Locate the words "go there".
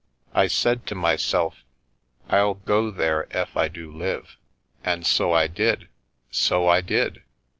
2.55-3.27